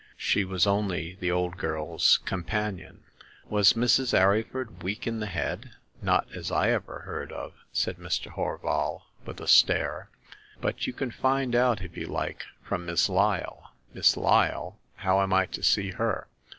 [0.17, 3.03] She was only the old girl's companion/'
[3.47, 4.17] Was Mrs.
[4.19, 8.31] Arryford weak in the head?"*^ Not as I ever heard of," said Mr.
[8.33, 9.27] Horval, The Second Customer.
[9.27, 10.09] 69 with a stare,"
[10.59, 14.79] but you can find out, if you like^ from Miss Lyle." '* Miss Lyle?
[14.95, 16.27] How am I to see her